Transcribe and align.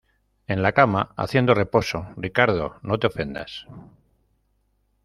en 0.47 0.63
la 0.63 0.71
cama 0.71 1.13
haciendo 1.15 1.53
reposo. 1.53 2.09
Ricardo, 2.17 2.79
no 2.81 2.97
te 2.97 3.05
ofendas 3.05 3.67